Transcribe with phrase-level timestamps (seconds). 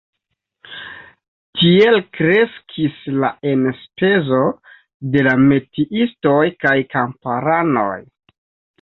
[1.59, 4.41] Tiel kreskis la enspezo
[5.15, 7.97] de la metiistoj kaj kamparanoj.